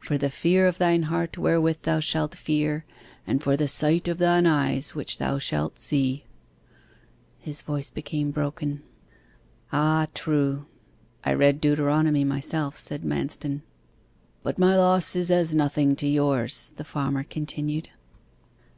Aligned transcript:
for 0.00 0.16
the 0.16 0.30
fear 0.30 0.66
of 0.66 0.78
thine 0.78 1.02
heart 1.02 1.36
wherewith 1.36 1.76
thou 1.82 2.00
shalt 2.00 2.34
fear, 2.34 2.86
and 3.26 3.42
for 3.42 3.54
the 3.54 3.68
sight 3.68 4.08
of 4.08 4.16
thine 4.16 4.46
eyes 4.46 4.94
which 4.94 5.18
thou 5.18 5.38
shalt 5.38 5.78
see."' 5.78 6.24
His 7.38 7.60
voice 7.60 7.90
became 7.90 8.30
broken. 8.30 8.82
'Ah 9.74 10.06
true. 10.14 10.64
I 11.22 11.34
read 11.34 11.60
Deuteronomy 11.60 12.24
myself,' 12.24 12.78
said 12.78 13.02
Manston. 13.04 13.60
'But 14.42 14.58
my 14.58 14.74
loss 14.74 15.14
is 15.14 15.30
as 15.30 15.54
nothing 15.54 15.96
to 15.96 16.06
yours,' 16.06 16.72
the 16.78 16.84
farmer 16.84 17.22
continued. 17.22 17.90